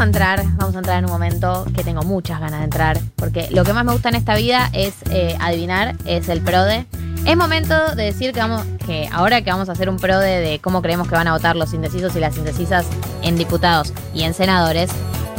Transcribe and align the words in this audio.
Vamos 0.00 0.16
a 0.16 0.18
entrar, 0.18 0.44
vamos 0.56 0.74
a 0.74 0.78
entrar 0.78 0.98
en 1.00 1.04
un 1.04 1.10
momento 1.10 1.66
que 1.76 1.84
tengo 1.84 2.00
muchas 2.02 2.40
ganas 2.40 2.60
de 2.60 2.64
entrar, 2.64 2.98
porque 3.16 3.48
lo 3.50 3.64
que 3.64 3.74
más 3.74 3.84
me 3.84 3.92
gusta 3.92 4.08
en 4.08 4.14
esta 4.14 4.34
vida 4.34 4.70
es 4.72 4.94
eh, 5.10 5.36
adivinar, 5.38 5.94
es 6.06 6.30
el 6.30 6.40
PRODE. 6.40 6.86
Es 7.26 7.36
momento 7.36 7.74
de 7.94 8.04
decir 8.04 8.32
que 8.32 8.40
vamos, 8.40 8.64
que 8.86 9.10
ahora 9.12 9.42
que 9.42 9.50
vamos 9.50 9.68
a 9.68 9.72
hacer 9.72 9.90
un 9.90 9.98
PRODE 9.98 10.40
de 10.40 10.58
cómo 10.60 10.80
creemos 10.80 11.06
que 11.06 11.16
van 11.16 11.28
a 11.28 11.32
votar 11.32 11.54
los 11.54 11.74
indecisos 11.74 12.16
y 12.16 12.20
las 12.20 12.34
indecisas 12.38 12.86
en 13.20 13.36
diputados 13.36 13.92
y 14.14 14.22
en 14.22 14.32
senadores, 14.32 14.90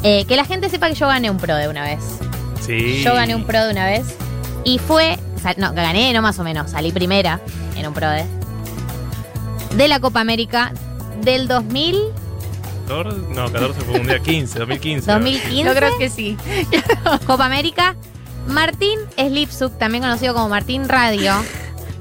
eh, 0.03 0.25
que 0.25 0.35
la 0.35 0.45
gente 0.45 0.69
sepa 0.69 0.89
que 0.89 0.93
yo 0.93 1.07
gané 1.07 1.31
un 1.31 1.37
PRODE 1.37 1.67
una 1.67 1.81
vez. 1.83 1.99
Sí. 2.63 3.01
Yo 3.03 3.15
gané 3.15 3.33
un 3.33 3.45
PRODE 3.45 3.71
una 3.71 3.85
vez 3.87 4.15
y 4.63 4.77
fue, 4.77 5.17
sal- 5.41 5.55
no, 5.57 5.73
gané 5.73 6.13
no 6.13 6.21
más 6.21 6.37
o 6.37 6.43
menos, 6.43 6.69
salí 6.69 6.91
primera 6.91 7.39
en 7.75 7.87
un 7.87 7.95
PRODE 7.95 8.27
de 9.75 9.87
la 9.87 9.99
Copa 9.99 10.19
América 10.21 10.71
del 11.23 11.47
2000, 11.47 11.97
14, 12.91 13.33
No, 13.33 13.51
14 13.51 13.81
fue 13.81 13.97
mundial 13.99 14.21
15, 14.21 14.59
2015. 14.59 15.11
2015. 15.11 15.63
Yo 15.63 15.73
creo 15.73 15.97
que 15.97 16.09
sí. 16.09 16.37
Copa 17.25 17.45
América. 17.45 17.95
Martín 18.47 18.99
Slipsuk, 19.17 19.77
también 19.77 20.03
conocido 20.03 20.33
como 20.33 20.49
Martín 20.49 20.89
Radio, 20.89 21.33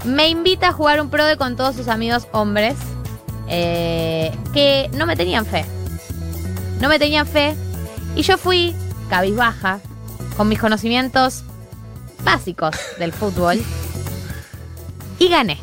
me 0.05 0.29
invita 0.29 0.69
a 0.69 0.73
jugar 0.73 1.01
un 1.01 1.11
PRODE 1.11 1.37
con 1.37 1.55
todos 1.55 1.77
sus 1.77 1.87
amigos 1.87 2.27
hombres 2.33 2.77
eh, 3.49 4.33
que 4.53 4.91
no 4.95 5.07
me 5.07 5.17
tenían 5.17 5.45
fe. 5.47 5.65
No 6.81 6.89
me 6.89 6.99
tenían 6.99 7.27
fe. 7.27 7.55
Y 8.17 8.23
yo 8.23 8.39
fui 8.39 8.75
cabizbaja, 9.11 9.81
con 10.37 10.49
mis 10.49 10.59
conocimientos 10.59 11.45
básicos 12.25 12.75
del 12.99 13.13
fútbol. 13.13 13.63
Y 15.19 15.29
gané. 15.29 15.59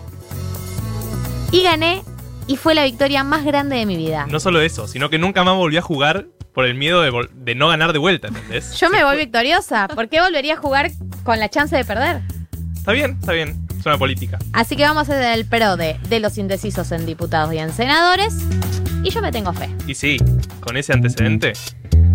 Y 1.51 1.63
gané. 1.63 2.03
Y 2.47 2.55
fue 2.57 2.73
la 2.75 2.83
victoria 2.85 3.23
más 3.23 3.43
grande 3.45 3.75
de 3.75 3.85
mi 3.85 3.97
vida. 3.97 4.25
No 4.29 4.39
solo 4.39 4.61
eso, 4.61 4.87
sino 4.87 5.09
que 5.09 5.19
nunca 5.19 5.43
más 5.43 5.55
volví 5.55 5.77
a 5.77 5.81
jugar 5.81 6.27
por 6.53 6.65
el 6.65 6.75
miedo 6.75 7.01
de, 7.01 7.11
vol- 7.11 7.29
de 7.29 7.55
no 7.55 7.67
ganar 7.67 7.93
de 7.93 7.99
vuelta, 7.99 8.29
¿entendés? 8.29 8.73
Yo 8.79 8.89
me 8.89 9.03
voy 9.03 9.17
victoriosa. 9.17 9.87
¿Por 9.89 10.07
qué 10.09 10.21
volvería 10.21 10.53
a 10.53 10.57
jugar 10.57 10.89
con 11.23 11.39
la 11.39 11.49
chance 11.49 11.75
de 11.75 11.83
perder? 11.85 12.21
Está 12.75 12.93
bien, 12.93 13.17
está 13.19 13.33
bien. 13.33 13.67
Es 13.77 13.85
una 13.85 13.97
política. 13.97 14.39
Así 14.53 14.75
que 14.75 14.83
vamos 14.83 15.09
a 15.09 15.13
hacer 15.13 15.37
el 15.37 15.45
PRODE 15.45 15.99
de 16.09 16.19
los 16.19 16.37
indecisos 16.37 16.91
en 16.91 17.05
diputados 17.05 17.53
y 17.53 17.57
en 17.59 17.71
senadores. 17.73 18.33
Y 19.03 19.11
yo 19.11 19.21
me 19.21 19.31
tengo 19.31 19.53
fe. 19.53 19.69
Y 19.85 19.93
sí, 19.93 20.17
con 20.61 20.77
ese 20.77 20.93
antecedente, 20.93 21.53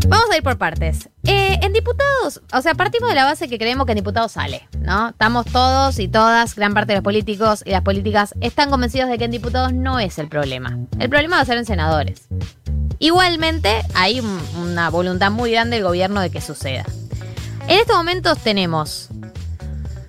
Vamos 0.08 0.28
a 0.32 0.36
ir 0.36 0.42
por 0.42 0.58
partes. 0.58 1.08
Eh, 1.24 1.58
en 1.62 1.72
diputados, 1.72 2.40
o 2.52 2.60
sea, 2.62 2.74
partimos 2.74 3.08
de 3.08 3.14
la 3.14 3.24
base 3.24 3.48
que 3.48 3.56
creemos 3.56 3.86
que 3.86 3.92
en 3.92 3.96
diputados 3.98 4.32
sale, 4.32 4.66
¿no? 4.80 5.10
Estamos 5.10 5.46
todos 5.46 6.00
y 6.00 6.08
todas, 6.08 6.56
gran 6.56 6.74
parte 6.74 6.92
de 6.92 6.96
los 6.96 7.04
políticos 7.04 7.62
y 7.64 7.70
las 7.70 7.82
políticas 7.82 8.34
están 8.40 8.70
convencidos 8.70 9.08
de 9.08 9.18
que 9.18 9.24
en 9.24 9.30
diputados 9.30 9.72
no 9.72 10.00
es 10.00 10.18
el 10.18 10.28
problema. 10.28 10.76
El 10.98 11.08
problema 11.08 11.36
va 11.36 11.42
a 11.42 11.44
ser 11.44 11.58
en 11.58 11.64
senadores. 11.64 12.22
Igualmente, 12.98 13.82
hay 13.94 14.18
un- 14.20 14.40
una 14.60 14.90
voluntad 14.90 15.30
muy 15.30 15.52
grande 15.52 15.76
del 15.76 15.84
gobierno 15.84 16.20
de 16.20 16.30
que 16.30 16.40
suceda. 16.40 16.84
En 17.68 17.78
estos 17.78 17.96
momentos 17.96 18.38
tenemos 18.38 19.08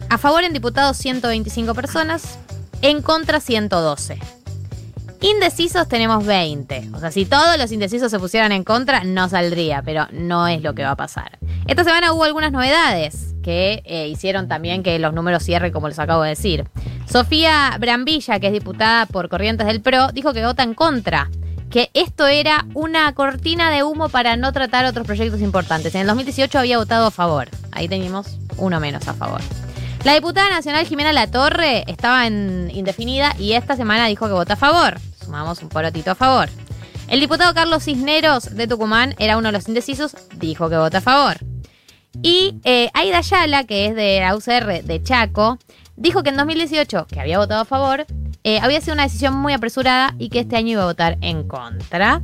a 0.09 0.17
favor 0.17 0.43
en 0.43 0.53
diputados 0.53 0.97
125 0.97 1.75
personas, 1.75 2.39
en 2.81 3.01
contra 3.03 3.39
112. 3.39 4.19
Indecisos 5.23 5.87
tenemos 5.87 6.25
20. 6.25 6.89
O 6.93 6.99
sea, 6.99 7.09
si 7.09 7.23
todos 7.23 7.57
los 7.57 7.71
indecisos 7.71 8.11
se 8.11 8.19
pusieran 8.19 8.51
en 8.51 8.65
contra, 8.65 9.05
no 9.05 9.29
saldría, 9.29 9.81
pero 9.81 10.05
no 10.11 10.49
es 10.49 10.61
lo 10.61 10.75
que 10.75 10.83
va 10.83 10.91
a 10.91 10.95
pasar. 10.97 11.39
Esta 11.65 11.85
semana 11.85 12.11
hubo 12.11 12.25
algunas 12.25 12.51
novedades 12.51 13.33
que 13.41 13.83
eh, 13.85 14.09
hicieron 14.09 14.49
también 14.49 14.83
que 14.83 14.99
los 14.99 15.13
números 15.13 15.41
cierren, 15.43 15.71
como 15.71 15.87
les 15.87 15.97
acabo 15.97 16.23
de 16.23 16.31
decir. 16.31 16.65
Sofía 17.09 17.73
Brambilla, 17.79 18.41
que 18.41 18.47
es 18.47 18.53
diputada 18.53 19.05
por 19.05 19.29
Corrientes 19.29 19.65
del 19.65 19.81
PRO, 19.81 20.11
dijo 20.11 20.33
que 20.33 20.45
vota 20.45 20.61
en 20.61 20.73
contra. 20.73 21.29
Que 21.69 21.89
esto 21.93 22.27
era 22.27 22.65
una 22.73 23.15
cortina 23.15 23.71
de 23.71 23.81
humo 23.81 24.09
para 24.09 24.35
no 24.35 24.51
tratar 24.51 24.83
otros 24.83 25.07
proyectos 25.07 25.39
importantes. 25.39 25.95
En 25.95 26.01
el 26.01 26.07
2018 26.07 26.59
había 26.59 26.77
votado 26.79 27.07
a 27.07 27.11
favor. 27.11 27.47
Ahí 27.71 27.87
teníamos 27.87 28.39
uno 28.57 28.77
menos 28.81 29.07
a 29.07 29.13
favor. 29.13 29.39
La 30.03 30.15
diputada 30.15 30.49
nacional 30.49 30.85
Jimena 30.85 31.13
Latorre 31.13 31.85
estaba 31.87 32.27
en 32.27 32.69
indefinida 32.73 33.33
y 33.39 33.53
esta 33.53 33.77
semana 33.77 34.07
dijo 34.07 34.27
que 34.27 34.33
vota 34.33 34.55
a 34.55 34.57
favor. 34.57 34.99
Sumamos 35.33 35.63
un 35.63 35.69
porotito 35.69 36.11
a 36.11 36.15
favor. 36.15 36.47
El 37.07 37.19
diputado 37.19 37.55
Carlos 37.55 37.85
Cisneros 37.85 38.55
de 38.55 38.67
Tucumán 38.67 39.15
era 39.17 39.35
uno 39.35 39.47
de 39.47 39.53
los 39.53 39.67
indecisos, 39.67 40.15
dijo 40.35 40.69
que 40.69 40.77
vota 40.77 40.99
a 40.99 41.01
favor. 41.01 41.37
Y 42.21 42.59
eh, 42.65 42.91
Aida 42.93 43.17
Ayala, 43.17 43.63
que 43.63 43.87
es 43.87 43.95
de 43.95 44.19
la 44.19 44.35
UCR 44.35 44.83
de 44.83 45.01
Chaco, 45.01 45.57
dijo 45.95 46.21
que 46.21 46.29
en 46.29 46.37
2018, 46.37 47.07
que 47.07 47.19
había 47.19 47.39
votado 47.39 47.61
a 47.61 47.65
favor, 47.65 48.05
eh, 48.43 48.59
había 48.61 48.79
sido 48.79 48.93
una 48.93 49.05
decisión 49.05 49.33
muy 49.33 49.53
apresurada 49.53 50.13
y 50.19 50.29
que 50.29 50.41
este 50.41 50.55
año 50.55 50.73
iba 50.73 50.83
a 50.83 50.85
votar 50.85 51.17
en 51.21 51.47
contra. 51.47 52.21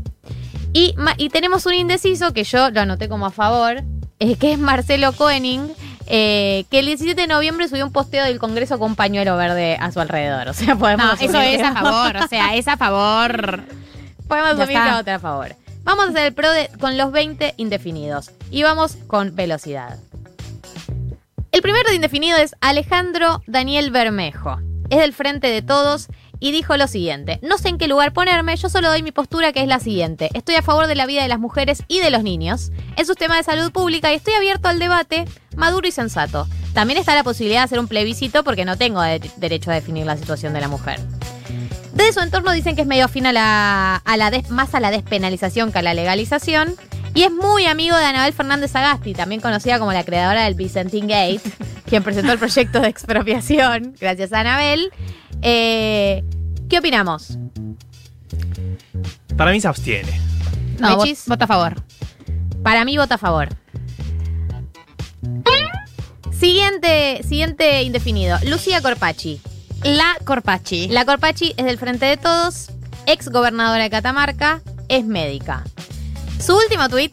Y, 0.71 0.93
tenemos 1.29 1.65
un 1.65 1.73
indeciso 1.73 2.31
que 2.31 2.43
yo 2.43 2.69
lo 2.69 2.81
anoté 2.81 3.09
como 3.09 3.25
a 3.25 3.31
favor, 3.31 3.81
eh, 4.19 4.35
que 4.35 4.51
es 4.51 4.59
Marcelo 4.59 5.13
Koenig, 5.13 5.61
eh, 6.09 6.65
que 6.71 6.79
el 6.79 6.87
17 6.87 7.21
de 7.21 7.27
noviembre 7.27 7.67
subió 7.67 7.85
un 7.85 7.91
posteo 7.91 8.25
del 8.25 8.39
Congreso 8.39 8.77
con 8.79 8.91
un 8.91 8.95
pañuelo 8.95 9.37
verde 9.37 9.77
a 9.79 9.91
su 9.91 9.99
alrededor. 9.99 10.47
O 10.49 10.53
sea, 10.53 10.75
podemos 10.75 11.05
No, 11.05 11.13
eso 11.27 11.39
es 11.39 11.61
a 11.63 11.73
favor. 11.73 12.17
O 12.17 12.27
sea, 12.27 12.55
es 12.55 12.67
a 12.67 12.75
favor. 12.77 13.63
Podemos 14.27 14.57
Ya 14.57 14.63
asumir 14.63 14.77
está. 14.77 14.89
que 14.89 14.95
votar 14.97 15.15
a 15.15 15.19
favor. 15.19 15.55
Vamos 15.83 16.05
a 16.07 16.09
hacer 16.09 16.25
el 16.27 16.33
pro 16.33 16.51
de- 16.51 16.69
con 16.79 16.97
los 16.97 17.11
20 17.11 17.53
indefinidos. 17.57 18.31
Y 18.51 18.63
vamos 18.63 18.97
con 19.07 19.35
velocidad. 19.35 19.97
El 21.51 21.61
primero 21.61 21.89
de 21.89 21.95
indefinido 21.95 22.37
es 22.37 22.55
Alejandro 22.61 23.41
Daniel 23.47 23.89
Bermejo. 23.91 24.59
Es 24.89 24.99
del 24.99 25.13
Frente 25.13 25.47
de 25.47 25.61
Todos 25.61 26.07
y 26.39 26.51
dijo 26.51 26.77
lo 26.77 26.87
siguiente. 26.87 27.39
No 27.41 27.57
sé 27.57 27.69
en 27.69 27.77
qué 27.77 27.87
lugar 27.87 28.13
ponerme, 28.13 28.55
yo 28.55 28.69
solo 28.69 28.89
doy 28.89 29.03
mi 29.03 29.11
postura 29.11 29.51
que 29.51 29.61
es 29.61 29.67
la 29.67 29.79
siguiente. 29.79 30.29
Estoy 30.33 30.55
a 30.55 30.61
favor 30.61 30.87
de 30.87 30.95
la 30.95 31.05
vida 31.05 31.21
de 31.21 31.27
las 31.27 31.39
mujeres 31.39 31.83
y 31.87 31.99
de 31.99 32.09
los 32.11 32.23
niños. 32.23 32.71
Es 32.97 33.09
un 33.09 33.15
tema 33.15 33.35
de 33.37 33.43
salud 33.43 33.71
pública 33.71 34.11
y 34.11 34.15
estoy 34.15 34.33
abierto 34.35 34.67
al 34.69 34.79
debate 34.79 35.25
maduro 35.55 35.87
y 35.87 35.91
sensato. 35.91 36.47
También 36.73 36.99
está 36.99 37.15
la 37.15 37.23
posibilidad 37.23 37.61
de 37.61 37.65
hacer 37.65 37.79
un 37.79 37.87
plebiscito 37.87 38.43
porque 38.43 38.63
no 38.65 38.77
tengo 38.77 39.01
de- 39.01 39.19
derecho 39.37 39.71
a 39.71 39.73
definir 39.73 40.05
la 40.05 40.15
situación 40.17 40.53
de 40.53 40.61
la 40.61 40.67
mujer. 40.67 40.99
Desde 41.93 42.13
su 42.13 42.19
entorno 42.21 42.51
dicen 42.53 42.75
que 42.75 42.81
es 42.83 42.87
medio 42.87 43.05
afín 43.05 43.25
a 43.25 43.33
la, 43.33 43.95
a 43.97 44.17
la 44.17 44.31
des- 44.31 44.49
más 44.51 44.73
a 44.75 44.79
la 44.79 44.91
despenalización 44.91 45.71
que 45.71 45.79
a 45.79 45.81
la 45.81 45.93
legalización. 45.93 46.75
Y 47.13 47.23
es 47.23 47.31
muy 47.31 47.65
amigo 47.65 47.97
de 47.97 48.05
Anabel 48.05 48.33
Fernández 48.33 48.75
Agasti, 48.75 49.13
también 49.13 49.41
conocida 49.41 49.79
como 49.79 49.91
la 49.91 50.03
creadora 50.03 50.43
del 50.43 50.53
Vicentín 50.53 51.07
Gate, 51.07 51.41
quien 51.85 52.03
presentó 52.03 52.31
el 52.31 52.39
proyecto 52.39 52.79
de 52.79 52.87
expropiación, 52.87 53.95
gracias 53.99 54.31
a 54.33 54.41
Anabel. 54.41 54.91
Eh, 55.41 56.23
¿Qué 56.69 56.79
opinamos? 56.79 57.37
para 59.39 59.51
mí 59.51 59.61
se 59.61 59.69
abstiene. 59.69 60.19
No, 60.79 60.97
vota 61.27 61.45
a 61.45 61.47
favor. 61.47 61.81
Para 62.61 62.83
mí 62.83 62.97
vota 62.97 63.15
a 63.15 63.17
favor. 63.17 63.47
Siguiente, 66.37 67.21
siguiente 67.23 67.83
indefinido. 67.83 68.37
Lucía 68.45 68.81
Corpachi. 68.81 69.41
La 69.83 70.17
Corpachi. 70.25 70.89
La 70.89 71.05
Corpachi 71.05 71.53
es 71.55 71.65
del 71.65 71.77
Frente 71.77 72.05
de 72.05 72.17
Todos, 72.17 72.69
ex 73.05 73.29
gobernadora 73.29 73.83
de 73.83 73.89
Catamarca, 73.89 74.61
es 74.89 75.05
médica. 75.05 75.63
Su 76.39 76.55
último 76.57 76.87
tweet, 76.89 77.11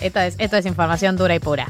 esto 0.00 0.20
es, 0.20 0.36
esto 0.38 0.56
es 0.56 0.66
información 0.66 1.16
dura 1.16 1.34
y 1.34 1.38
pura. 1.40 1.66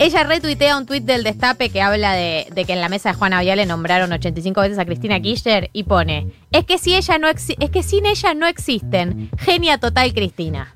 Ella 0.00 0.22
retuitea 0.22 0.76
un 0.78 0.86
tuit 0.86 1.04
del 1.04 1.24
Destape 1.24 1.70
que 1.70 1.82
habla 1.82 2.12
de, 2.12 2.46
de 2.52 2.64
que 2.64 2.72
en 2.72 2.80
la 2.80 2.88
mesa 2.88 3.10
de 3.10 3.14
Juana 3.16 3.40
Viale 3.40 3.66
nombraron 3.66 4.12
85 4.12 4.60
veces 4.60 4.78
a 4.78 4.84
Cristina 4.84 5.18
Kirchner 5.20 5.70
y 5.72 5.84
pone, 5.84 6.28
es 6.52 6.64
que, 6.66 6.78
si 6.78 6.94
ella 6.94 7.18
no 7.18 7.28
exi- 7.28 7.56
es 7.58 7.70
que 7.70 7.82
sin 7.82 8.06
ella 8.06 8.34
no 8.34 8.46
existen. 8.46 9.30
Genia 9.38 9.78
total 9.78 10.12
Cristina. 10.12 10.74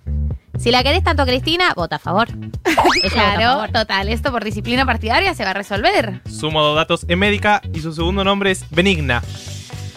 Si 0.59 0.71
la 0.71 0.83
querés 0.83 1.03
tanto 1.05 1.23
a 1.23 1.27
Cristina, 1.27 1.73
vota 1.77 1.97
a 1.97 1.99
favor. 1.99 2.29
Ella 2.31 2.83
vota 2.83 3.07
a 3.07 3.11
Claro, 3.11 3.43
favor. 3.53 3.71
total. 3.73 4.09
Esto 4.09 4.33
por 4.33 4.43
disciplina 4.45 4.85
partidaria 4.87 5.35
se 5.35 5.45
va 5.45 5.51
a 5.51 5.55
resolver. 5.55 6.21
Sumo 6.29 6.75
datos 6.75 7.05
en 7.09 7.19
médica 7.21 7.63
y 7.73 7.81
su 7.81 7.93
segundo 7.93 8.25
nombre 8.25 8.51
es 8.51 8.65
Benigna. 8.71 9.23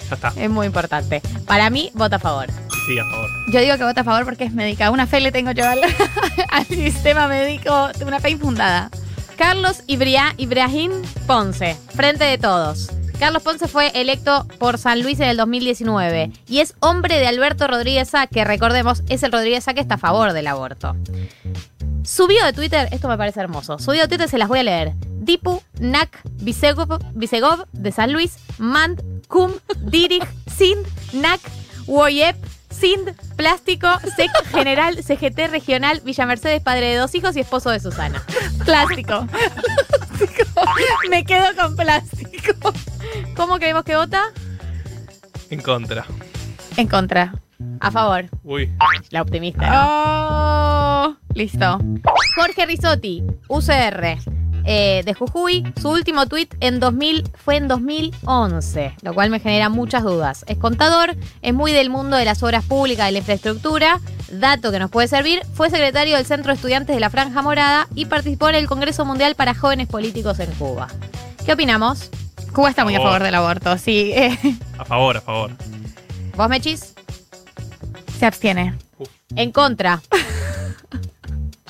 Ya 0.09 0.15
está. 0.15 0.33
Es 0.35 0.49
muy 0.49 0.67
importante. 0.67 1.21
Para 1.47 1.69
mí, 1.69 1.91
vota 1.93 2.17
a 2.17 2.19
favor. 2.19 2.47
Sí, 2.87 2.97
a 2.99 3.03
favor. 3.09 3.29
Yo 3.51 3.59
digo 3.61 3.77
que 3.77 3.83
vota 3.83 4.01
a 4.01 4.03
favor 4.03 4.25
porque 4.25 4.43
es 4.43 4.53
médica. 4.53 4.91
Una 4.91 5.07
fe 5.07 5.19
le 5.19 5.31
tengo 5.31 5.51
yo 5.51 5.67
al, 5.67 5.79
al 6.51 6.65
sistema 6.67 7.27
médico, 7.27 7.89
una 8.05 8.19
fe 8.19 8.29
infundada. 8.31 8.89
Carlos 9.37 9.83
Ibria- 9.87 10.33
Ibrahim 10.37 10.91
Ponce, 11.27 11.75
Frente 11.95 12.23
de 12.23 12.37
Todos. 12.37 12.89
Carlos 13.17 13.43
Ponce 13.43 13.67
fue 13.67 13.91
electo 13.99 14.45
por 14.59 14.77
San 14.77 15.01
Luis 15.01 15.19
en 15.19 15.29
el 15.29 15.37
2019 15.37 16.31
y 16.47 16.59
es 16.59 16.75
hombre 16.79 17.17
de 17.17 17.27
Alberto 17.27 17.67
Rodríguez 17.67 18.09
Sá, 18.09 18.27
que 18.27 18.43
recordemos 18.43 19.03
es 19.09 19.23
el 19.23 19.31
Rodríguez 19.31 19.63
Sá 19.63 19.73
que 19.73 19.79
está 19.79 19.95
a 19.95 19.97
favor 19.97 20.33
del 20.33 20.47
aborto. 20.47 20.95
Subió 22.03 22.45
de 22.45 22.53
Twitter, 22.53 22.89
esto 22.91 23.07
me 23.07 23.17
parece 23.17 23.39
hermoso, 23.39 23.79
subió 23.79 24.01
de 24.01 24.07
Twitter, 24.07 24.29
se 24.29 24.37
las 24.37 24.47
voy 24.47 24.59
a 24.59 24.63
leer. 24.63 24.93
Dipu, 25.17 25.61
Nak, 25.79 26.19
Visegov, 26.41 26.99
Visegov 27.13 27.65
de 27.71 27.91
San 27.91 28.11
Luis, 28.11 28.37
Mand, 28.57 29.01
Cum, 29.27 29.53
Dirig, 29.79 30.23
Sind, 30.55 30.85
Nak, 31.13 31.39
Woyep, 31.87 32.35
Sind, 32.69 33.15
Plástico, 33.35 33.87
SEC 34.15 34.31
General, 34.51 35.01
CGT 35.03 35.47
Regional, 35.49 36.01
Villa 36.01 36.25
Mercedes, 36.25 36.61
padre 36.61 36.89
de 36.89 36.97
dos 36.97 37.15
hijos 37.15 37.35
y 37.37 37.39
esposo 37.39 37.71
de 37.71 37.79
Susana. 37.79 38.23
Plástico. 38.65 39.27
Me 41.09 41.23
quedo 41.23 41.55
con 41.55 41.75
plástico. 41.75 42.73
¿Cómo 43.35 43.57
creemos 43.57 43.83
que 43.83 43.95
vota? 43.95 44.23
En 45.49 45.61
contra. 45.61 46.05
En 46.77 46.87
contra. 46.87 47.33
A 47.79 47.91
favor. 47.91 48.25
Uy. 48.43 48.71
La 49.09 49.21
optimista. 49.21 49.69
¿no? 49.69 51.09
Oh. 51.09 51.15
Listo. 51.33 51.79
Jorge 52.37 52.65
Risotti, 52.65 53.23
UCR, 53.49 54.17
eh, 54.65 55.01
de 55.05 55.13
Jujuy. 55.13 55.63
Su 55.81 55.89
último 55.89 56.27
tuit 56.27 56.55
en 56.61 56.79
2000 56.79 57.29
fue 57.33 57.57
en 57.57 57.67
2011, 57.67 58.95
lo 59.01 59.13
cual 59.13 59.29
me 59.29 59.39
genera 59.39 59.67
muchas 59.67 60.03
dudas. 60.03 60.45
Es 60.47 60.57
contador, 60.57 61.15
es 61.41 61.53
muy 61.53 61.73
del 61.73 61.89
mundo 61.89 62.15
de 62.15 62.25
las 62.25 62.41
obras 62.41 62.63
públicas, 62.63 63.05
de 63.05 63.11
la 63.11 63.19
infraestructura. 63.19 63.99
Dato 64.31 64.71
que 64.71 64.79
nos 64.79 64.89
puede 64.89 65.07
servir, 65.09 65.41
fue 65.53 65.69
secretario 65.69 66.15
del 66.15 66.25
Centro 66.25 66.51
de 66.51 66.55
Estudiantes 66.55 66.95
de 66.95 67.01
la 67.01 67.09
Franja 67.09 67.41
Morada 67.41 67.87
y 67.95 68.05
participó 68.05 68.49
en 68.49 68.55
el 68.55 68.67
Congreso 68.67 69.05
Mundial 69.05 69.35
para 69.35 69.53
Jóvenes 69.53 69.87
Políticos 69.87 70.39
en 70.39 70.51
Cuba. 70.51 70.87
¿Qué 71.45 71.53
opinamos? 71.53 72.09
Cuba 72.55 72.69
está 72.69 72.83
muy 72.85 72.95
a 72.95 72.99
Favor. 72.99 73.21
del 73.23 73.35
aborto, 73.35 73.77
sí. 73.77 74.11
eh, 74.15 74.37
A 74.77 74.85
favor, 74.85 75.17
a 75.17 75.21
favor. 75.21 75.51
¿Vos, 76.35 76.49
Mechis? 76.49 76.93
se 78.17 78.25
abstiene. 78.25 78.73
En 79.35 79.51
contra. 79.51 80.01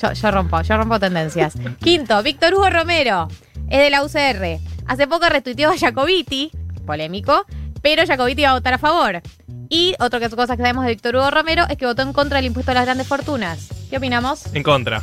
Yo, 0.02 0.12
yo 0.14 0.32
rompo, 0.32 0.62
yo 0.62 0.78
rompo 0.78 1.00
tendencias. 1.00 1.54
Quinto, 1.80 2.22
Víctor 2.22 2.54
Hugo 2.54 2.70
Romero, 2.70 3.28
es 3.70 3.80
de 3.80 3.90
la 3.90 4.04
UCR. 4.04 4.60
Hace 4.88 5.08
poco 5.08 5.28
retuiteó 5.28 5.72
a 5.72 5.78
Jacobiti, 5.78 6.52
polémico, 6.86 7.46
pero 7.82 8.06
Jacobiti 8.06 8.44
va 8.44 8.52
a 8.52 8.54
votar 8.56 8.74
a 8.76 8.78
favor. 8.78 9.22
Y 9.70 9.96
otra 10.00 10.20
cosa 10.30 10.56
que 10.56 10.62
sabemos 10.62 10.84
de 10.86 10.92
Víctor 10.92 11.16
Hugo 11.16 11.32
Romero 11.32 11.64
es 11.70 11.78
que 11.78 11.86
votó 11.88 12.04
en 12.04 12.14
contra 12.14 12.36
del 12.38 12.46
impuesto 12.46 12.72
a 12.72 12.76
las 12.76 12.86
grandes 12.86 13.08
fortunas. 13.08 13.70
¿Qué 13.90 13.98
opinamos? 13.98 14.54
En 14.54 14.62
contra. 14.62 15.02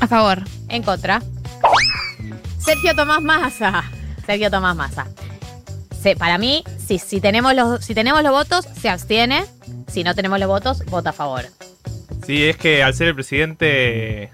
A 0.00 0.06
favor. 0.06 0.42
En 0.68 0.82
contra. 0.82 1.20
Sergio 2.58 2.94
Tomás 2.94 3.20
Massa. 3.20 3.84
Sergio 4.32 4.50
Tomás 4.50 4.74
Massa. 4.74 5.06
Se- 6.02 6.16
para 6.16 6.38
mí, 6.38 6.64
si, 6.78 6.98
si, 6.98 7.20
tenemos 7.20 7.54
los, 7.54 7.84
si 7.84 7.94
tenemos 7.94 8.22
los 8.22 8.32
votos, 8.32 8.66
se 8.80 8.88
abstiene. 8.88 9.44
Si 9.88 10.04
no 10.04 10.14
tenemos 10.14 10.40
los 10.40 10.48
votos, 10.48 10.82
vota 10.86 11.10
a 11.10 11.12
favor. 11.12 11.44
Sí, 12.26 12.42
es 12.48 12.56
que 12.56 12.82
al 12.82 12.94
ser 12.94 13.08
el 13.08 13.14
presidente 13.14 14.30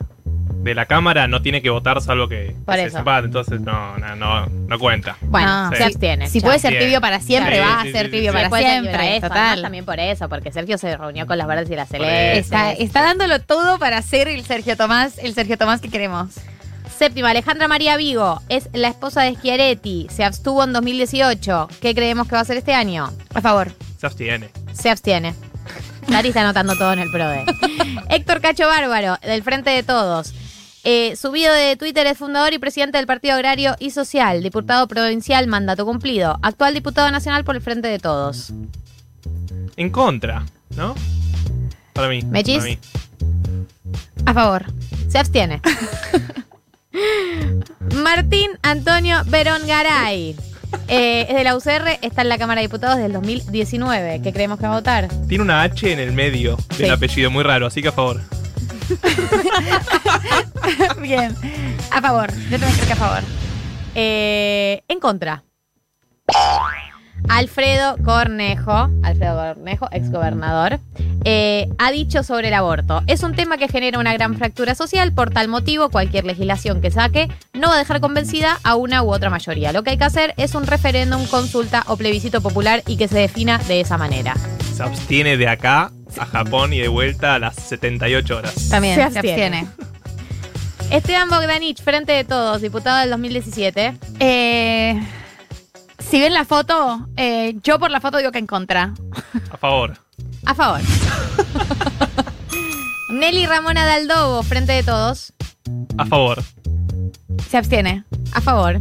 de 0.62 0.74
la 0.76 0.86
Cámara 0.86 1.26
no 1.26 1.42
tiene 1.42 1.60
que 1.62 1.70
votar 1.70 2.00
salvo 2.00 2.28
que, 2.28 2.54
Por 2.64 2.76
que 2.76 2.82
eso. 2.82 2.90
se 2.92 2.98
separe, 2.98 3.26
entonces 3.26 3.60
no, 3.60 3.98
no, 3.98 4.14
no, 4.14 4.46
no 4.46 4.78
cuenta. 4.78 5.16
Bueno, 5.22 5.70
No. 5.70 5.76
se 5.76 5.82
abstiene. 5.82 6.28
Si 6.28 6.38
ya. 6.40 6.46
puede 6.46 6.58
ser 6.60 6.78
tibio 6.78 7.00
para 7.00 7.18
siempre, 7.20 7.56
Sí, 7.56 7.60
va 7.60 7.82
sí, 7.82 7.88
a 7.88 7.92
ser 7.92 8.10
tibio 8.12 8.30
sí. 8.30 8.36
para 8.36 8.48
Puede 8.50 8.62
siempre. 8.70 9.16
eso, 9.16 9.26
total. 9.28 9.56
¿no? 9.56 9.62
También 9.62 9.84
por 9.84 9.98
eso, 9.98 10.28
porque 10.28 10.52
Sergio 10.52 10.78
se 10.78 10.96
reunió 10.96 11.26
con 11.26 11.38
las 11.38 11.46
verdes 11.48 11.68
y 11.70 11.74
las 11.74 11.88
celestes. 11.88 12.44
Está, 12.44 12.70
está 12.72 13.02
dándolo 13.02 13.40
todo 13.40 13.80
para 13.80 14.00
ser 14.02 14.28
el 14.28 14.44
Sergio 14.44 14.76
Tomás, 14.76 15.18
el 15.18 15.34
Sergio 15.34 15.58
Tomás 15.58 15.80
que 15.80 15.88
queremos. 15.88 16.34
Séptima, 16.98 17.30
Alejandra 17.30 17.68
María 17.68 17.96
Vigo 17.96 18.42
es 18.48 18.68
la 18.72 18.88
esposa 18.88 19.22
de 19.22 19.36
Schiaretti. 19.36 20.08
Se 20.10 20.24
abstuvo 20.24 20.64
en 20.64 20.72
2018. 20.72 21.68
¿Qué 21.80 21.94
creemos 21.94 22.26
que 22.26 22.32
va 22.32 22.40
a 22.40 22.42
hacer 22.42 22.56
este 22.56 22.74
año? 22.74 23.12
A 23.34 23.40
favor. 23.40 23.70
Se 24.00 24.06
abstiene. 24.06 24.50
Se 24.72 24.90
abstiene. 24.90 25.32
Nari 26.08 26.28
está 26.30 26.40
anotando 26.40 26.74
todo 26.76 26.92
en 26.94 26.98
el 26.98 27.10
PRODE. 27.12 27.44
Héctor 28.10 28.40
Cacho 28.40 28.66
Bárbaro, 28.66 29.16
del 29.22 29.44
Frente 29.44 29.70
de 29.70 29.84
Todos. 29.84 30.34
Eh, 30.82 31.14
subido 31.14 31.54
de 31.54 31.76
Twitter 31.76 32.04
es 32.08 32.18
fundador 32.18 32.52
y 32.52 32.58
presidente 32.58 32.98
del 32.98 33.06
Partido 33.06 33.34
Agrario 33.34 33.76
y 33.78 33.90
Social, 33.90 34.42
diputado 34.42 34.88
provincial, 34.88 35.46
mandato 35.46 35.86
cumplido, 35.86 36.40
actual 36.42 36.74
diputado 36.74 37.08
nacional 37.12 37.44
por 37.44 37.54
el 37.54 37.62
Frente 37.62 37.86
de 37.86 38.00
Todos. 38.00 38.52
En 39.76 39.90
contra, 39.90 40.44
¿no? 40.76 40.96
Para 41.92 42.08
mí. 42.08 42.22
¿Mechis? 42.22 42.58
para 42.58 42.70
mí. 42.70 42.78
A 44.26 44.34
favor. 44.34 44.64
Se 45.08 45.18
abstiene. 45.18 45.60
Martín 48.02 48.50
Antonio 48.62 49.18
Verón 49.26 49.62
Garay. 49.66 50.36
Eh, 50.86 51.26
es 51.28 51.34
de 51.34 51.44
la 51.44 51.56
UCR, 51.56 51.98
está 52.02 52.22
en 52.22 52.28
la 52.28 52.38
Cámara 52.38 52.60
de 52.60 52.66
Diputados 52.66 52.98
del 52.98 53.12
2019. 53.12 54.20
¿Qué 54.22 54.32
creemos 54.32 54.58
que 54.58 54.66
va 54.66 54.72
a 54.72 54.76
votar? 54.76 55.08
Tiene 55.28 55.44
una 55.44 55.62
H 55.62 55.92
en 55.92 55.98
el 55.98 56.12
medio 56.12 56.56
del 56.76 56.86
Sí. 56.86 56.88
apellido, 56.88 57.30
muy 57.30 57.42
raro, 57.42 57.66
así 57.66 57.82
que 57.82 57.88
a 57.88 57.92
favor. 57.92 58.20
Bien. 61.00 61.34
A 61.90 62.00
favor. 62.00 62.32
Yo 62.50 62.58
también 62.58 62.72
creo 62.74 62.86
que 62.86 62.92
a 62.92 62.96
favor. 62.96 63.22
Eh, 63.94 64.82
en 64.88 65.00
contra. 65.00 65.42
Alfredo 67.28 67.96
Cornejo, 68.04 68.90
Alfredo 69.02 69.36
Cornejo, 69.36 69.88
exgobernador, 69.92 70.80
eh, 71.24 71.68
ha 71.78 71.90
dicho 71.90 72.22
sobre 72.22 72.48
el 72.48 72.54
aborto. 72.54 73.02
Es 73.06 73.22
un 73.22 73.34
tema 73.34 73.58
que 73.58 73.68
genera 73.68 73.98
una 73.98 74.12
gran 74.14 74.36
fractura 74.36 74.74
social, 74.74 75.12
por 75.12 75.30
tal 75.30 75.48
motivo 75.48 75.90
cualquier 75.90 76.24
legislación 76.24 76.80
que 76.80 76.90
saque 76.90 77.28
no 77.52 77.68
va 77.68 77.74
a 77.74 77.78
dejar 77.78 78.00
convencida 78.00 78.58
a 78.62 78.76
una 78.76 79.02
u 79.02 79.12
otra 79.12 79.30
mayoría. 79.30 79.72
Lo 79.72 79.82
que 79.82 79.90
hay 79.90 79.98
que 79.98 80.04
hacer 80.04 80.34
es 80.36 80.54
un 80.54 80.66
referéndum, 80.66 81.26
consulta 81.26 81.84
o 81.86 81.96
plebiscito 81.96 82.40
popular 82.40 82.82
y 82.86 82.96
que 82.96 83.08
se 83.08 83.18
defina 83.18 83.58
de 83.58 83.80
esa 83.80 83.98
manera. 83.98 84.34
Se 84.74 84.82
abstiene 84.82 85.36
de 85.36 85.48
acá 85.48 85.90
a 86.18 86.24
Japón 86.26 86.72
y 86.72 86.78
de 86.78 86.88
vuelta 86.88 87.34
a 87.34 87.38
las 87.38 87.56
78 87.56 88.36
horas. 88.36 88.68
También 88.70 88.94
Se 88.94 89.10
se 89.10 89.18
abstiene. 89.18 89.58
abstiene. 89.68 89.88
Esteban 90.90 91.28
Bogdanich, 91.28 91.82
Frente 91.82 92.12
de 92.12 92.24
Todos, 92.24 92.62
diputado 92.62 92.98
del 93.00 93.10
2017. 93.10 93.94
Eh, 94.20 94.98
si 96.10 96.20
ven 96.20 96.32
la 96.32 96.44
foto, 96.44 97.08
eh, 97.16 97.56
yo 97.62 97.78
por 97.78 97.90
la 97.90 98.00
foto 98.00 98.18
digo 98.18 98.32
que 98.32 98.38
en 98.38 98.46
contra. 98.46 98.94
A 99.50 99.56
favor. 99.56 99.98
A 100.46 100.54
favor. 100.54 100.80
Nelly 103.10 103.46
Ramona 103.46 103.84
Daldobo, 103.84 104.42
Frente 104.42 104.72
de 104.72 104.82
Todos. 104.82 105.32
A 105.96 106.06
favor. 106.06 106.42
Se 107.48 107.56
abstiene. 107.56 108.04
A 108.32 108.40
favor. 108.40 108.80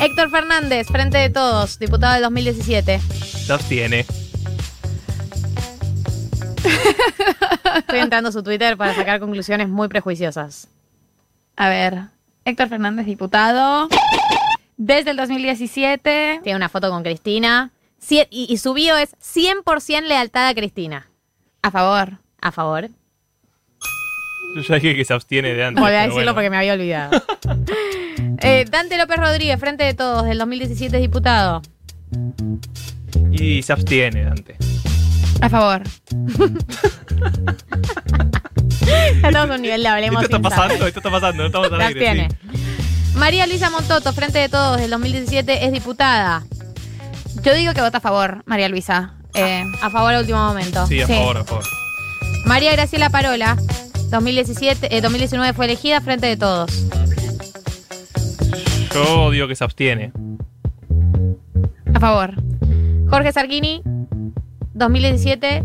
Héctor 0.00 0.30
Fernández, 0.30 0.86
Frente 0.88 1.18
de 1.18 1.30
Todos, 1.30 1.78
diputado 1.78 2.14
del 2.14 2.22
2017. 2.22 3.00
Se 3.00 3.52
abstiene. 3.52 4.06
Estoy 7.76 7.98
entrando 7.98 8.30
a 8.30 8.32
su 8.32 8.42
Twitter 8.42 8.76
para 8.76 8.94
sacar 8.94 9.20
conclusiones 9.20 9.68
muy 9.68 9.88
prejuiciosas. 9.88 10.68
A 11.56 11.68
ver. 11.68 12.02
Héctor 12.44 12.68
Fernández, 12.68 13.06
diputado. 13.06 13.88
Desde 14.76 15.10
el 15.12 15.16
2017. 15.16 16.40
Tiene 16.42 16.56
una 16.56 16.68
foto 16.68 16.90
con 16.90 17.02
Cristina. 17.02 17.70
Y, 18.10 18.26
y 18.30 18.56
su 18.58 18.74
bio 18.74 18.96
es 18.98 19.14
100% 19.18 20.02
lealtad 20.02 20.48
a 20.48 20.54
Cristina. 20.54 21.08
A 21.62 21.70
favor. 21.70 22.18
A 22.40 22.52
favor. 22.52 22.88
Yo 24.56 24.62
ya 24.62 24.74
dije 24.76 24.94
que 24.94 25.04
se 25.04 25.14
abstiene 25.14 25.54
de 25.54 25.64
antes. 25.64 25.82
Voy 25.82 25.90
a 25.92 26.00
decirlo 26.02 26.14
bueno. 26.16 26.34
porque 26.34 26.50
me 26.50 26.56
había 26.58 26.74
olvidado. 26.74 27.22
Eh, 28.46 28.64
Dante 28.70 28.98
López 28.98 29.16
Rodríguez, 29.16 29.58
Frente 29.58 29.84
de 29.84 29.94
Todos, 29.94 30.24
del 30.26 30.36
2017 30.38 30.96
es 30.96 31.02
diputado. 31.02 31.62
Y 33.32 33.62
se 33.62 33.72
abstiene, 33.72 34.24
Dante. 34.24 34.56
A 35.40 35.48
favor. 35.48 35.82
Ya 39.22 39.28
estamos 39.28 39.50
a 39.50 39.54
un 39.54 39.62
nivel 39.62 39.82
de 39.82 39.88
hablemos 39.88 40.22
Esto 40.22 40.36
está 40.36 40.48
pasando, 40.48 40.86
esto 40.86 40.98
está 41.00 41.10
pasando, 41.10 41.42
no 41.42 41.46
estamos 41.46 41.72
al 41.72 41.78
Se 41.78 41.84
aire. 41.86 42.08
abstiene. 42.08 42.28
sí. 42.52 42.63
María 43.16 43.46
Luisa 43.46 43.70
Montoto, 43.70 44.12
Frente 44.12 44.38
de 44.38 44.48
Todos, 44.48 44.78
del 44.78 44.90
2017 44.90 45.64
es 45.66 45.72
diputada. 45.72 46.42
Yo 47.42 47.54
digo 47.54 47.72
que 47.74 47.80
vota 47.80 47.98
a 47.98 48.00
favor, 48.00 48.42
María 48.46 48.68
Luisa. 48.68 49.14
Eh, 49.34 49.64
A 49.82 49.90
favor 49.90 50.12
al 50.14 50.20
último 50.20 50.38
momento. 50.38 50.86
Sí, 50.86 51.00
a 51.00 51.08
favor, 51.08 51.38
a 51.38 51.44
favor. 51.44 51.64
María 52.46 52.72
Graciela 52.72 53.10
Parola, 53.10 53.56
2017, 54.10 54.96
eh, 54.96 55.00
2019 55.00 55.52
fue 55.54 55.64
elegida 55.64 56.00
Frente 56.00 56.26
de 56.26 56.36
Todos. 56.36 56.70
Yo 58.94 59.30
digo 59.30 59.48
que 59.48 59.56
se 59.56 59.64
abstiene. 59.64 60.12
a 61.94 62.00
favor. 62.00 62.34
Jorge 63.08 63.32
Sargini, 63.32 63.82
2017, 64.74 65.64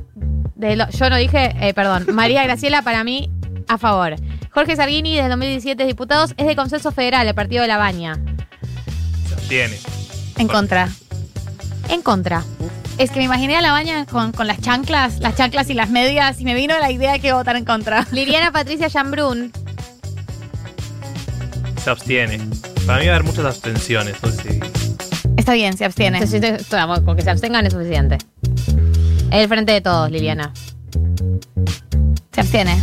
de 0.56 0.76
lo- 0.76 0.90
yo 0.90 1.10
no 1.10 1.16
dije, 1.18 1.56
eh, 1.60 1.74
perdón, 1.74 2.06
María 2.14 2.44
Graciela 2.44 2.82
para 2.84 3.04
mí, 3.04 3.30
a 3.68 3.78
favor. 3.78 4.16
Jorge 4.52 4.76
Sargini, 4.76 5.16
desde 5.16 5.30
2017 5.30 5.86
diputados, 5.86 6.34
es 6.38 6.48
de 6.48 6.56
Consenso 6.56 6.92
Federal, 6.92 7.28
el 7.28 7.36
Partido 7.36 7.62
de 7.62 7.68
la 7.68 7.78
Baña. 7.78 8.18
Se 9.28 9.34
abstiene. 9.36 9.78
En 10.38 10.48
contra. 10.48 10.90
En 11.90 12.02
contra. 12.02 12.44
Es 12.98 13.12
que 13.12 13.20
me 13.20 13.26
imaginé 13.26 13.56
a 13.56 13.62
la 13.62 13.72
baña 13.72 14.06
con, 14.06 14.32
con 14.34 14.48
las 14.48 14.60
chanclas, 14.60 15.20
las 15.20 15.36
chanclas 15.36 15.70
y 15.70 15.74
las 15.74 15.90
medias, 15.90 16.42
y 16.42 16.44
me 16.46 16.54
vino 16.54 16.78
la 16.80 16.92
idea 16.92 17.14
de 17.14 17.20
que 17.20 17.28
iba 17.28 17.36
a 17.38 17.40
votar 17.40 17.56
en 17.56 17.64
contra. 17.66 18.06
Liliana 18.12 18.52
Patricia 18.52 18.90
Chambrún, 18.90 19.52
Se 21.82 21.90
abstiene. 21.90 22.40
Para 22.86 23.00
mí 23.00 23.06
va 23.08 23.14
a 23.14 23.16
haber 23.16 23.24
muchas 23.24 23.46
abstenciones. 23.46 24.16
No 24.22 24.30
sé 24.32 24.54
si- 24.54 24.60
Está 25.38 25.54
bien, 25.54 25.78
se 25.78 25.86
abstiene. 25.86 26.20
Vamos, 26.72 27.00
con 27.02 27.16
que 27.16 27.22
se 27.22 27.30
abstengan 27.30 27.66
es 27.66 27.72
suficiente. 27.74 28.18
El 29.32 29.48
Frente 29.48 29.72
de 29.72 29.80
Todos, 29.82 30.12
Liliana. 30.12 30.52
Se 32.34 32.42
abstiene. 32.42 32.76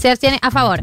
Se 0.00 0.10
abstiene 0.10 0.38
a 0.40 0.50
favor. 0.50 0.82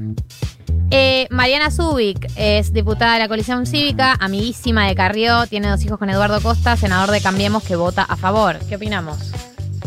Eh, 0.92 1.28
Mariana 1.32 1.72
Zubik 1.72 2.28
es 2.36 2.72
diputada 2.72 3.14
de 3.14 3.20
la 3.20 3.28
coalición 3.28 3.66
cívica, 3.66 4.16
amiguísima 4.20 4.86
de 4.86 4.94
Carrió, 4.96 5.48
tiene 5.48 5.70
dos 5.70 5.84
hijos 5.84 5.98
con 5.98 6.10
Eduardo 6.10 6.40
Costa, 6.40 6.78
senador 6.78 7.10
de 7.10 7.20
Cambiemos 7.20 7.64
que 7.64 7.76
vota 7.76 8.04
a 8.04 8.16
favor. 8.16 8.60
¿Qué 8.70 8.76
opinamos? 8.76 9.18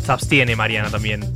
Se 0.04 0.10
abstiene 0.12 0.56
Mariana 0.56 0.90
también. 0.90 1.32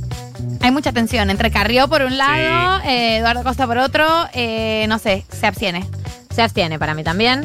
Hay 0.61 0.71
mucha 0.71 0.91
tensión 0.91 1.29
entre 1.29 1.51
Carrió 1.51 1.87
por 1.87 2.01
un 2.01 2.17
lado, 2.17 2.81
eh, 2.85 3.17
Eduardo 3.17 3.43
Costa 3.43 3.65
por 3.65 3.77
otro. 3.77 4.05
eh, 4.33 4.85
no 4.89 4.99
sé, 4.99 5.25
se 5.29 5.47
abstiene. 5.47 5.87
Se 6.33 6.41
abstiene 6.41 6.77
para 6.77 6.93
mí 6.95 7.03
también. 7.03 7.43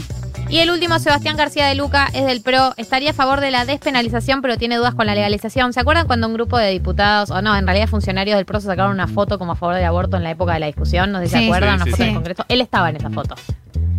Y 0.51 0.59
el 0.59 0.71
último, 0.71 0.99
Sebastián 0.99 1.37
García 1.37 1.67
de 1.67 1.77
Luca, 1.77 2.09
es 2.13 2.27
del 2.27 2.43
PRO. 2.43 2.75
Estaría 2.77 3.11
a 3.11 3.15
favor 3.15 3.41
de 3.41 3.53
la 3.53 3.65
despenalización, 3.65 4.43
pero 4.43 4.59
tiene 4.59 4.77
dudas 4.77 4.95
con 4.97 5.07
la 5.07 5.15
legalización. 5.15 5.73
¿Se 5.73 5.79
acuerdan 5.79 6.09
cuando 6.09 6.27
un 6.27 6.35
grupo 6.35 6.59
de 6.59 6.71
diputados, 6.71 7.31
o 7.31 7.41
no, 7.41 7.57
en 7.57 7.65
realidad 7.67 7.87
funcionarios 7.87 8.37
del 8.37 8.47
PRO 8.47 8.61
se 8.61 8.67
sacaron 8.67 8.93
una 8.93 9.07
foto 9.07 9.39
como 9.39 9.53
a 9.53 9.55
favor 9.57 9.77
del 9.77 9.85
aborto 9.85 10.17
en 10.17 10.25
la 10.25 10.33
época 10.33 10.55
de 10.55 10.61
la 10.61 10.67
discusión? 10.67 11.13
No 11.13 11.21
sé 11.21 11.27
si 11.27 11.31
se 11.33 11.45
acuerdan, 11.45 11.79
Sí, 11.79 11.83
una 11.83 11.85
sí, 11.85 11.91
foto 11.93 11.97
sí. 12.03 12.05
del 12.07 12.15
Congreso. 12.15 12.45
Él 12.49 12.61
estaba 12.61 12.91
en 12.91 12.97
esa 12.97 13.11
foto. 13.11 13.35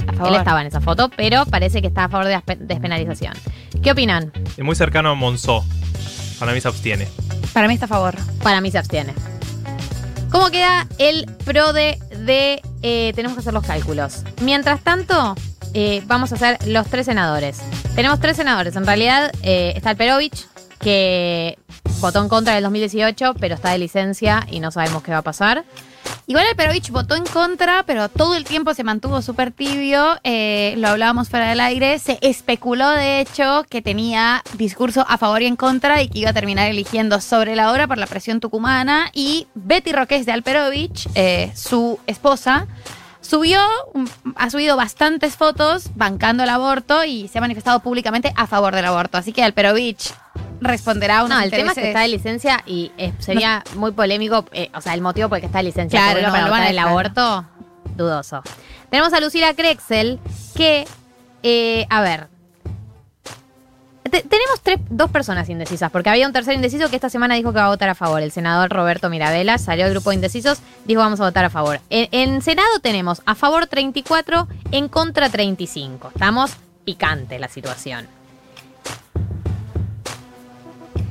A 0.07 0.13
favor. 0.13 0.27
Él 0.27 0.35
estaba 0.35 0.61
en 0.61 0.67
esa 0.67 0.81
foto, 0.81 1.09
pero 1.15 1.45
parece 1.45 1.81
que 1.81 1.87
está 1.87 2.03
a 2.05 2.09
favor 2.09 2.25
de 2.27 2.33
la 2.33 2.43
despe- 2.43 2.57
despenalización. 2.57 3.33
¿Qué 3.81 3.91
opinan? 3.91 4.33
Es 4.57 4.63
muy 4.63 4.75
cercano 4.75 5.11
a 5.11 5.15
Monzó. 5.15 5.63
Para 6.37 6.51
mí 6.51 6.59
se 6.59 6.67
abstiene. 6.67 7.07
Para 7.53 7.69
mí 7.69 7.75
está 7.75 7.85
a 7.85 7.89
favor. 7.89 8.15
Para 8.43 8.59
mí 8.59 8.69
se 8.71 8.77
abstiene. 8.77 9.13
¿Cómo 10.29 10.49
queda 10.49 10.85
el 10.97 11.27
pro 11.45 11.71
de, 11.71 11.97
de 12.25 12.61
eh, 12.81 13.13
tenemos 13.15 13.35
que 13.35 13.39
hacer 13.41 13.53
los 13.53 13.65
cálculos? 13.65 14.23
Mientras 14.41 14.81
tanto, 14.81 15.35
eh, 15.73 16.01
vamos 16.05 16.31
a 16.31 16.35
hacer 16.35 16.57
los 16.67 16.87
tres 16.87 17.05
senadores. 17.05 17.59
Tenemos 17.95 18.19
tres 18.19 18.37
senadores. 18.37 18.75
En 18.75 18.85
realidad 18.85 19.31
eh, 19.43 19.73
está 19.75 19.91
el 19.91 19.97
Perovich, 19.97 20.47
que 20.79 21.57
votó 21.99 22.21
en 22.21 22.29
contra 22.29 22.55
del 22.55 22.63
2018, 22.63 23.35
pero 23.39 23.55
está 23.55 23.71
de 23.71 23.77
licencia 23.77 24.45
y 24.49 24.59
no 24.59 24.71
sabemos 24.71 25.03
qué 25.03 25.11
va 25.11 25.19
a 25.19 25.23
pasar. 25.23 25.63
Igual 26.27 26.45
el 26.49 26.55
Perovich 26.55 26.91
votó 26.91 27.15
en 27.15 27.25
contra, 27.25 27.83
pero 27.83 28.07
todo 28.09 28.35
el 28.35 28.43
tiempo 28.45 28.73
se 28.73 28.83
mantuvo 28.83 29.21
súper 29.21 29.51
tibio. 29.51 30.17
eh, 30.23 30.75
lo 30.77 30.89
hablábamos 30.89 31.29
fuera 31.29 31.49
del 31.49 31.59
aire. 31.59 31.99
Se 31.99 32.17
especuló, 32.21 32.89
de 32.91 33.19
hecho, 33.19 33.65
que 33.69 33.81
tenía 33.81 34.43
discurso 34.53 35.05
a 35.07 35.17
favor 35.17 35.41
y 35.41 35.47
en 35.47 35.55
contra 35.55 36.01
y 36.01 36.09
que 36.09 36.19
iba 36.19 36.29
a 36.29 36.33
terminar 36.33 36.69
eligiendo 36.69 37.21
sobre 37.21 37.55
la 37.55 37.71
hora 37.71 37.87
por 37.87 37.97
la 37.97 38.07
presión 38.07 38.39
tucumana. 38.39 39.09
Y 39.13 39.47
Betty 39.55 39.91
Roques 39.91 40.25
de 40.25 40.31
Alperovich, 40.31 41.07
eh, 41.15 41.51
su 41.55 41.99
esposa, 42.07 42.67
subió, 43.21 43.59
un- 43.93 44.09
ha 44.35 44.49
subido 44.49 44.75
bastantes 44.75 45.35
fotos 45.35 45.89
bancando 45.95 46.43
el 46.43 46.49
aborto 46.49 47.03
y 47.03 47.27
se 47.27 47.37
ha 47.37 47.41
manifestado 47.41 47.79
públicamente 47.81 48.33
a 48.35 48.47
favor 48.47 48.75
del 48.75 48.85
aborto. 48.85 49.17
Así 49.17 49.31
que 49.33 49.43
Alperovich 49.43 50.13
responderá 50.59 51.19
a 51.19 51.23
unos 51.25 51.37
No, 51.37 51.43
el 51.43 51.51
tema 51.51 51.71
es 51.71 51.77
que 51.77 51.87
está 51.87 52.01
de 52.01 52.07
licencia 52.09 52.63
y 52.65 52.91
eh, 52.97 53.13
sería 53.19 53.63
muy 53.75 53.91
polémico, 53.91 54.45
eh, 54.51 54.69
o 54.75 54.81
sea, 54.81 54.93
el 54.93 55.01
motivo 55.01 55.29
por 55.29 55.37
el 55.37 55.41
que 55.41 55.45
está 55.47 55.59
de 55.59 55.63
licencia. 55.65 55.99
Claro, 55.99 56.21
no, 56.27 56.49
para 56.49 56.69
el 56.69 56.77
aborto, 56.79 57.45
dudoso. 57.95 58.43
Tenemos 58.89 59.13
a 59.13 59.19
Lucila 59.19 59.53
Krexel, 59.53 60.19
que, 60.55 60.85
eh, 61.43 61.85
a 61.89 62.01
ver, 62.01 62.27
te- 64.09 64.23
tenemos 64.23 64.59
tres, 64.61 64.79
dos 64.89 65.09
personas 65.11 65.47
indecisas, 65.49 65.91
porque 65.91 66.09
había 66.09 66.27
un 66.27 66.33
tercer 66.33 66.55
indeciso 66.55 66.89
que 66.89 66.95
esta 66.95 67.09
semana 67.09 67.35
dijo 67.35 67.51
que 67.53 67.59
va 67.59 67.65
a 67.65 67.69
votar 67.69 67.89
a 67.89 67.95
favor. 67.95 68.21
El 68.21 68.31
senador 68.31 68.69
Roberto 68.71 69.09
Mirabella 69.09 69.57
salió 69.57 69.85
del 69.85 69.93
grupo 69.93 70.09
de 70.09 70.15
indecisos, 70.15 70.59
dijo 70.85 71.01
vamos 71.01 71.19
a 71.21 71.25
votar 71.25 71.45
a 71.45 71.49
favor. 71.49 71.79
En, 71.89 72.07
en 72.11 72.41
Senado 72.41 72.79
tenemos 72.81 73.21
a 73.25 73.35
favor 73.35 73.67
34, 73.67 74.47
en 74.71 74.87
contra 74.87 75.29
35. 75.29 76.09
Estamos 76.13 76.51
picante 76.85 77.37
la 77.39 77.47
situación. 77.47 78.07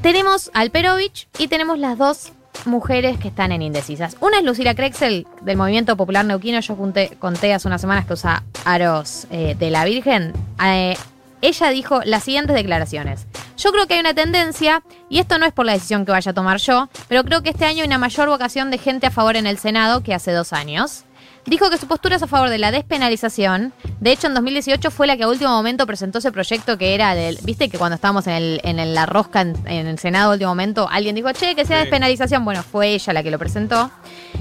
Tenemos 0.02 0.50
al 0.54 0.70
Perovich 0.70 1.28
y 1.38 1.48
tenemos 1.48 1.78
las 1.78 1.98
dos 1.98 2.32
mujeres 2.64 3.18
que 3.18 3.28
están 3.28 3.52
en 3.52 3.62
indecisas. 3.62 4.16
Una 4.20 4.38
es 4.38 4.44
Lucila 4.44 4.74
Krexel, 4.74 5.26
del 5.42 5.56
Movimiento 5.56 5.96
Popular 5.96 6.24
Neuquino. 6.24 6.60
Yo 6.60 6.74
junté- 6.74 7.16
conté 7.18 7.52
hace 7.52 7.68
unas 7.68 7.80
semanas 7.80 8.06
que 8.06 8.14
usa 8.14 8.42
aros 8.64 9.26
eh, 9.30 9.54
de 9.58 9.70
la 9.70 9.84
Virgen. 9.84 10.32
Eh, 10.64 10.96
ella 11.42 11.70
dijo 11.70 12.00
las 12.04 12.24
siguientes 12.24 12.54
declaraciones. 12.54 13.26
Yo 13.56 13.72
creo 13.72 13.86
que 13.86 13.94
hay 13.94 14.00
una 14.00 14.14
tendencia, 14.14 14.82
y 15.08 15.18
esto 15.18 15.38
no 15.38 15.46
es 15.46 15.52
por 15.52 15.66
la 15.66 15.72
decisión 15.72 16.04
que 16.04 16.12
vaya 16.12 16.30
a 16.30 16.34
tomar 16.34 16.58
yo, 16.58 16.88
pero 17.08 17.24
creo 17.24 17.42
que 17.42 17.50
este 17.50 17.64
año 17.64 17.82
hay 17.82 17.86
una 17.86 17.98
mayor 17.98 18.28
vocación 18.28 18.70
de 18.70 18.78
gente 18.78 19.06
a 19.06 19.10
favor 19.10 19.36
en 19.36 19.46
el 19.46 19.58
Senado 19.58 20.02
que 20.02 20.14
hace 20.14 20.32
dos 20.32 20.52
años. 20.52 21.04
Dijo 21.46 21.70
que 21.70 21.78
su 21.78 21.86
postura 21.86 22.16
es 22.16 22.22
a 22.22 22.26
favor 22.26 22.50
de 22.50 22.58
la 22.58 22.70
despenalización. 22.70 23.72
De 23.98 24.12
hecho, 24.12 24.26
en 24.26 24.34
2018 24.34 24.90
fue 24.90 25.06
la 25.06 25.16
que 25.16 25.22
a 25.24 25.28
último 25.28 25.50
momento 25.50 25.86
presentó 25.86 26.18
ese 26.18 26.30
proyecto 26.30 26.76
que 26.78 26.94
era 26.94 27.14
del. 27.14 27.38
Viste 27.42 27.68
que 27.68 27.78
cuando 27.78 27.94
estábamos 27.94 28.26
en, 28.26 28.34
el, 28.34 28.60
en 28.62 28.78
el- 28.78 28.94
la 28.94 29.06
rosca 29.06 29.40
en, 29.40 29.56
en 29.66 29.86
el 29.86 29.98
Senado 29.98 30.30
a 30.30 30.34
último 30.34 30.50
momento, 30.50 30.88
alguien 30.90 31.14
dijo, 31.14 31.32
che, 31.32 31.54
que 31.54 31.64
sea 31.64 31.78
Sí. 31.78 31.82
despenalización. 31.84 32.44
Bueno, 32.44 32.62
fue 32.62 32.88
ella 32.88 33.12
la 33.14 33.22
que 33.22 33.30
lo 33.30 33.38
presentó. 33.38 33.90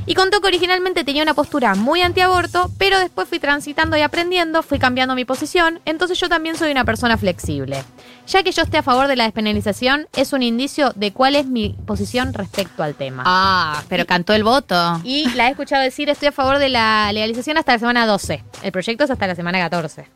Y 0.05 0.13
contó 0.13 0.41
que 0.41 0.47
originalmente 0.47 1.03
tenía 1.03 1.23
una 1.23 1.33
postura 1.33 1.73
muy 1.75 2.01
antiaborto, 2.01 2.69
pero 2.77 2.99
después 2.99 3.27
fui 3.29 3.39
transitando 3.39 3.95
y 3.97 4.01
aprendiendo, 4.01 4.61
fui 4.61 4.77
cambiando 4.77 5.15
mi 5.15 5.23
posición. 5.25 5.79
Entonces 5.85 6.19
yo 6.19 6.27
también 6.29 6.57
soy 6.57 6.71
una 6.71 6.83
persona 6.85 7.17
flexible. 7.17 7.83
Ya 8.29 8.43
que 8.43 8.51
yo 8.51 8.61
esté 8.61 8.77
a 8.77 8.83
favor 8.83 9.07
de 9.07 9.15
la 9.15 9.23
despenalización, 9.23 10.07
es 10.15 10.33
un 10.33 10.43
indicio 10.43 10.91
de 10.95 11.11
cuál 11.11 11.35
es 11.35 11.47
mi 11.47 11.69
posición 11.87 12.31
respecto 12.35 12.83
al 12.83 12.93
tema. 12.93 13.23
Ah, 13.25 13.81
pero 13.89 14.05
cantó 14.05 14.33
el 14.33 14.43
voto. 14.43 15.01
Y 15.03 15.27
la 15.31 15.47
he 15.47 15.49
escuchado 15.49 15.81
decir, 15.81 16.11
estoy 16.11 16.27
a 16.27 16.31
favor 16.31 16.59
de 16.59 16.69
la 16.69 17.11
legalización 17.11 17.57
hasta 17.57 17.71
la 17.73 17.79
semana 17.79 18.05
12. 18.05 18.43
El 18.61 18.71
proyecto 18.71 19.03
es 19.03 19.09
hasta 19.09 19.25
la 19.25 19.33
semana 19.33 19.57
14. 19.57 20.07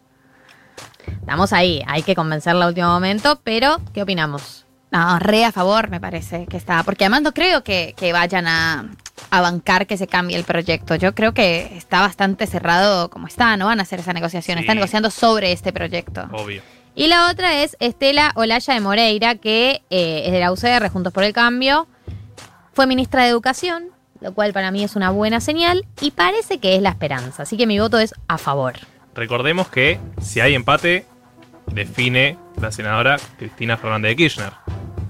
Estamos 1.08 1.54
ahí, 1.54 1.82
hay 1.88 2.04
que 2.04 2.14
convencerla 2.14 2.66
a 2.66 2.68
último 2.68 2.88
momento, 2.90 3.42
pero 3.44 3.82
¿qué 3.96 4.04
opinamos? 4.04 4.68
No, 4.92 5.18
re 5.18 5.44
a 5.44 5.52
favor 5.52 5.90
me 5.90 6.00
parece 6.00 6.46
que 6.46 6.58
está. 6.58 6.84
Porque 6.84 7.06
además 7.06 7.24
no 7.24 7.34
creo 7.34 7.64
que, 7.64 7.96
que 7.98 8.14
vayan 8.14 8.46
a, 8.46 8.92
a 9.32 9.42
bancar 9.42 9.88
que 9.88 9.98
se 9.98 10.06
cambie 10.06 10.38
el 10.38 10.44
proyecto. 10.44 10.94
Yo 10.94 11.16
creo 11.16 11.34
que 11.34 11.76
está 11.76 12.00
bastante 12.02 12.46
cerrado 12.46 13.10
como 13.10 13.26
está. 13.26 13.58
No 13.58 13.66
van 13.66 13.80
a 13.80 13.82
hacer 13.82 14.02
esa 14.02 14.14
negociación. 14.14 14.60
Sí. 14.60 14.62
Están 14.66 14.76
negociando 14.76 15.10
sobre 15.10 15.52
este 15.52 15.74
proyecto. 15.74 16.28
Obvio. 16.32 16.62
Y 16.96 17.08
la 17.08 17.30
otra 17.32 17.64
es 17.64 17.76
Estela 17.80 18.32
Olaya 18.36 18.74
de 18.74 18.80
Moreira, 18.80 19.36
que 19.36 19.82
eh, 19.90 20.24
es 20.26 20.32
de 20.32 20.40
la 20.40 20.52
UCR, 20.52 20.90
Juntos 20.90 21.12
por 21.12 21.24
el 21.24 21.34
Cambio. 21.34 21.88
Fue 22.74 22.86
ministra 22.86 23.24
de 23.24 23.30
Educación, 23.30 23.86
lo 24.22 24.34
cual 24.34 24.54
para 24.54 24.70
mí 24.72 24.84
es 24.84 24.96
una 24.96 25.10
buena 25.10 25.40
señal 25.42 25.86
y 26.02 26.12
parece 26.12 26.60
que 26.60 26.76
es 26.76 26.82
la 26.82 26.90
esperanza. 26.90 27.44
Así 27.44 27.58
que 27.58 27.66
mi 27.66 27.80
voto 27.80 27.98
es 27.98 28.14
a 28.28 28.38
favor. 28.38 28.74
Recordemos 29.16 29.70
que 29.70 30.00
si 30.22 30.40
hay 30.40 30.54
empate, 30.54 31.06
define 31.68 32.38
la 32.62 32.72
senadora 32.72 33.18
Cristina 33.38 33.78
Fernández 33.78 34.10
de 34.10 34.16
Kirchner. 34.16 34.54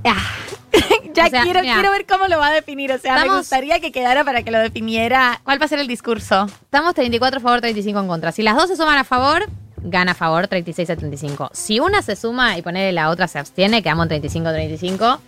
ya 1.14 1.26
O 1.26 1.30
sea, 1.30 1.44
quiero, 1.44 1.62
mira. 1.62 1.74
quiero 1.76 1.92
ver 1.92 2.06
cómo 2.06 2.28
lo 2.28 2.38
va 2.40 2.48
a 2.48 2.52
definir. 2.54 2.92
O 2.94 2.98
sea, 2.98 3.24
me 3.26 3.30
gustaría 3.38 3.80
que 3.82 3.92
quedara 3.92 4.24
para 4.24 4.44
que 4.44 4.52
lo 4.52 4.60
definiera. 4.60 5.40
¿Cuál 5.44 5.62
va 5.62 5.66
a 5.66 5.70
ser 5.70 5.80
el 5.80 5.88
discurso? 5.88 6.46
Estamos 6.46 6.96
34 6.96 7.40
a 7.40 7.42
favor, 7.42 7.60
35 7.62 8.00
en 8.00 8.08
contra. 8.08 8.32
Si 8.32 8.42
las 8.42 8.56
dos 8.56 8.70
se 8.70 8.76
suman 8.78 8.98
a 8.98 9.04
favor, 9.04 9.46
gana 9.84 10.14
a 10.14 10.16
favor 10.16 10.48
36 10.48 10.90
a 10.90 10.96
35. 10.96 11.50
Si 11.54 11.80
una 11.80 12.02
se 12.02 12.16
suma 12.16 12.58
y 12.58 12.62
ponerle 12.62 12.92
la 12.94 13.10
otra 13.10 13.28
se 13.28 13.40
abstiene, 13.40 13.84
quedamos 13.84 14.04
en 14.06 14.10
35 14.10 14.48
a 14.48 14.54
35. 14.54 15.22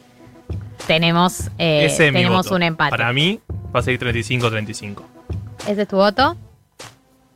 Tenemos, 0.88 1.50
eh, 1.58 1.86
Ese 1.86 2.08
es 2.08 2.14
mi 2.14 2.20
tenemos 2.20 2.46
voto. 2.46 2.56
un 2.56 2.64
empate. 2.64 2.92
Para 2.92 3.12
mí 3.14 3.40
va 3.76 3.80
a 3.80 3.84
seguir 3.84 4.00
35-35. 4.00 5.02
¿Ese 5.68 5.82
es 5.84 5.88
tu 5.88 5.96
voto? 5.96 6.36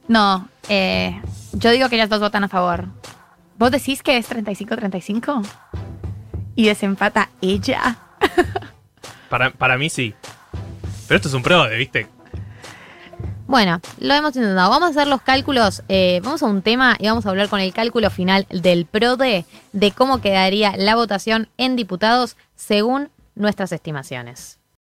No, 0.08 0.48
eh, 0.68 1.20
yo 1.54 1.72
digo 1.72 1.90
que 1.90 1.96
ellas 1.96 2.10
dos 2.10 2.20
votan 2.20 2.44
a 2.44 2.50
favor. 2.50 2.86
¿Vos 3.58 3.72
decís 3.72 4.02
que 4.04 4.18
es 4.18 4.30
35-35? 4.30 5.46
Y 6.56 6.66
desempata 6.66 7.30
ella. 7.42 7.98
Para, 9.30 9.52
para 9.52 9.78
mí 9.78 9.90
sí. 9.90 10.14
Pero 11.08 11.16
esto 11.18 11.28
es 11.28 11.34
un 11.36 11.44
pro, 11.44 11.68
¿viste? 11.70 12.08
Bueno, 13.50 13.82
lo 13.98 14.14
hemos 14.14 14.36
intentado. 14.36 14.70
Vamos 14.70 14.90
a 14.90 14.92
hacer 14.92 15.08
los 15.08 15.24
cálculos. 15.24 15.82
eh, 15.90 16.22
vamos 16.24 16.44
a 16.44 16.46
un 16.46 16.62
tema 16.62 16.96
y 17.00 17.08
vamos 17.08 17.26
a 17.26 17.30
hablar 17.30 17.50
con 17.50 17.60
el 17.60 17.74
cálculo 17.74 18.12
final 18.12 18.46
del 18.52 18.86
PRODE 18.86 19.44
de 19.74 19.92
cómo 19.92 20.22
quedaría 20.22 20.78
la 20.78 20.94
votación 20.94 21.50
en 21.58 21.76
diputados 21.76 22.38
según 22.54 23.10
nuestras 23.34 23.72
estimaciones. 23.72 24.59